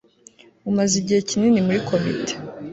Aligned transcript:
umaze 0.69 0.93
igihe 1.01 1.21
kinini 1.29 1.59
muri 1.65 1.79
komite 1.89 2.33